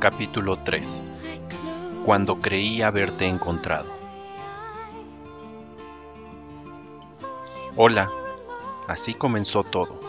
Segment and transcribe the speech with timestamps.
[0.00, 1.10] Capítulo 3
[2.06, 3.90] Cuando creí haberte encontrado
[7.76, 8.08] Hola,
[8.88, 10.00] así comenzó todo.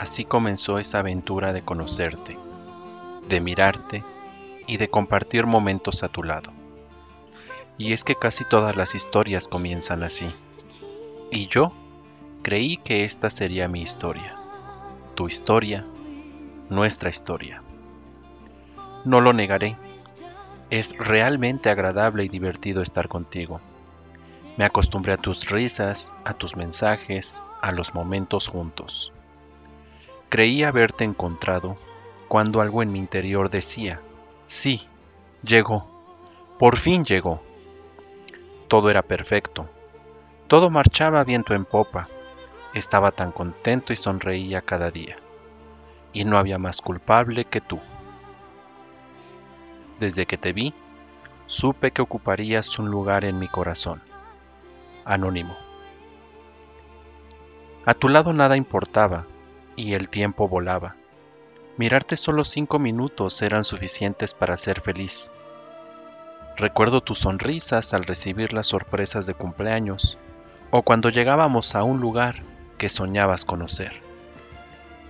[0.00, 2.36] Así comenzó esa aventura de conocerte,
[3.28, 4.02] de mirarte
[4.66, 6.50] y de compartir momentos a tu lado.
[7.78, 10.26] Y es que casi todas las historias comienzan así.
[11.30, 11.72] Y yo
[12.42, 14.34] creí que esta sería mi historia,
[15.14, 15.86] tu historia,
[16.68, 17.62] nuestra historia.
[19.08, 19.74] No lo negaré.
[20.68, 23.58] Es realmente agradable y divertido estar contigo.
[24.58, 29.14] Me acostumbré a tus risas, a tus mensajes, a los momentos juntos.
[30.28, 31.74] Creí haberte encontrado
[32.28, 34.02] cuando algo en mi interior decía,
[34.44, 34.86] sí,
[35.42, 35.88] llegó,
[36.58, 37.40] por fin llegó.
[38.68, 39.70] Todo era perfecto,
[40.48, 42.06] todo marchaba viento en popa,
[42.74, 45.16] estaba tan contento y sonreía cada día,
[46.12, 47.80] y no había más culpable que tú.
[49.98, 50.74] Desde que te vi,
[51.46, 54.00] supe que ocuparías un lugar en mi corazón.
[55.04, 55.56] Anónimo.
[57.84, 59.26] A tu lado nada importaba
[59.74, 60.94] y el tiempo volaba.
[61.78, 65.32] Mirarte solo cinco minutos eran suficientes para ser feliz.
[66.56, 70.18] Recuerdo tus sonrisas al recibir las sorpresas de cumpleaños
[70.70, 72.42] o cuando llegábamos a un lugar
[72.78, 74.00] que soñabas conocer.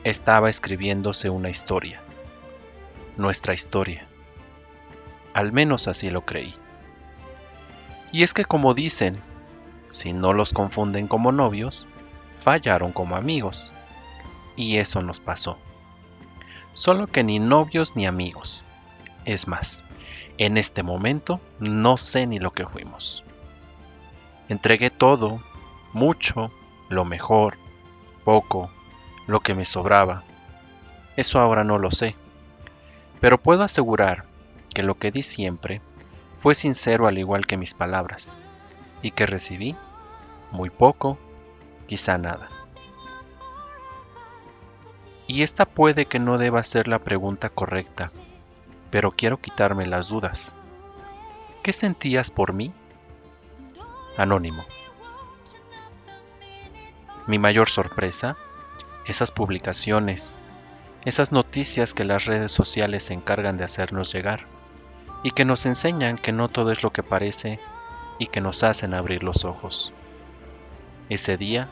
[0.05, 2.01] Estaba escribiéndose una historia,
[3.17, 4.08] nuestra historia.
[5.39, 6.53] Al menos así lo creí.
[8.11, 9.23] Y es que como dicen,
[9.89, 11.89] si no los confunden como novios,
[12.41, 13.73] fallaron como amigos.
[14.57, 15.57] Y eso nos pasó.
[16.73, 18.67] Solo que ni novios ni amigos.
[19.25, 19.85] Es más,
[20.39, 23.23] en este momento no sé ni lo que fuimos.
[24.49, 25.41] Entregué todo,
[25.93, 26.51] mucho,
[26.89, 27.59] lo mejor,
[28.25, 28.73] poco,
[29.29, 30.25] lo que me sobraba.
[31.15, 32.17] Eso ahora no lo sé.
[33.21, 34.25] Pero puedo asegurar
[34.79, 35.81] que lo que di siempre
[36.39, 38.39] fue sincero al igual que mis palabras,
[39.03, 39.75] y que recibí
[40.53, 41.19] muy poco,
[41.89, 42.49] quizá nada.
[45.27, 48.13] Y esta puede que no deba ser la pregunta correcta,
[48.93, 50.57] pero quiero quitarme las dudas.
[51.65, 52.73] ¿Qué sentías por mí?
[54.17, 54.65] Anónimo.
[57.27, 58.37] Mi mayor sorpresa,
[59.07, 60.41] esas publicaciones,
[61.05, 64.47] esas noticias que las redes sociales se encargan de hacernos llegar
[65.23, 67.59] y que nos enseñan que no todo es lo que parece
[68.19, 69.93] y que nos hacen abrir los ojos.
[71.09, 71.69] Ese día,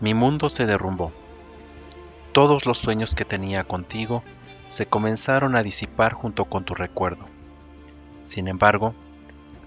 [0.00, 1.12] mi mundo se derrumbó.
[2.32, 4.22] Todos los sueños que tenía contigo
[4.68, 7.26] se comenzaron a disipar junto con tu recuerdo.
[8.24, 8.94] Sin embargo,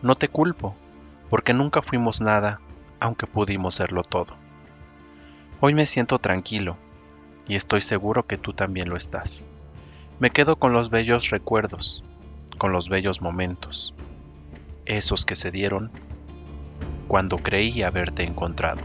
[0.02, 0.76] no te culpo,
[1.30, 2.62] porque nunca fuimos nada,
[3.00, 4.36] aunque pudimos serlo todo.
[5.60, 6.78] Hoy me siento tranquilo,
[7.48, 9.50] y estoy seguro que tú también lo estás.
[10.20, 12.04] Me quedo con los bellos recuerdos,
[12.58, 13.94] con los bellos momentos,
[14.86, 15.92] esos que se dieron
[17.08, 18.82] cuando creí haberte encontrado.